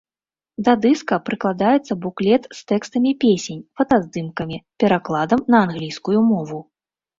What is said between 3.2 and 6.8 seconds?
песень, фотаздымкамі, перакладам на англійскую мову.